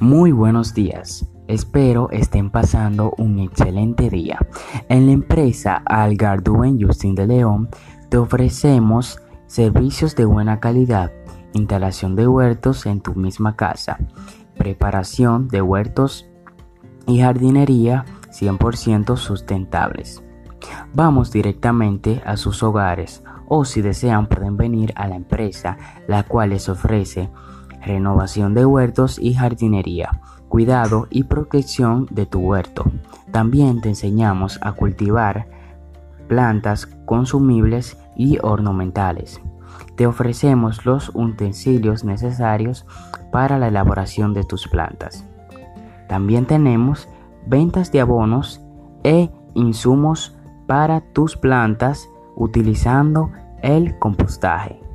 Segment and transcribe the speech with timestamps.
[0.00, 1.26] Muy buenos días.
[1.48, 4.38] Espero estén pasando un excelente día.
[4.88, 7.68] En la empresa Algarduen Justin de León
[8.08, 11.10] te ofrecemos servicios de buena calidad,
[11.52, 13.98] instalación de huertos en tu misma casa,
[14.56, 16.28] preparación de huertos
[17.08, 20.22] y jardinería 100% sustentables.
[20.94, 25.76] Vamos directamente a sus hogares o si desean pueden venir a la empresa
[26.06, 27.30] la cual les ofrece
[27.82, 32.90] renovación de huertos y jardinería, cuidado y protección de tu huerto.
[33.30, 35.46] También te enseñamos a cultivar
[36.28, 39.40] plantas consumibles y ornamentales.
[39.96, 42.86] Te ofrecemos los utensilios necesarios
[43.32, 45.24] para la elaboración de tus plantas.
[46.08, 47.08] También tenemos
[47.46, 48.60] ventas de abonos
[49.04, 53.30] e insumos para tus plantas utilizando
[53.62, 54.87] el compostaje.